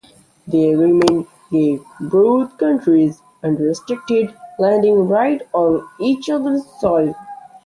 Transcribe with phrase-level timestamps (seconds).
[0.47, 7.13] The agreement gave both countries unrestricted landing rights on each other's soil.